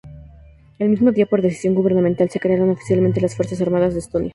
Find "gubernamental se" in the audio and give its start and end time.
1.75-2.39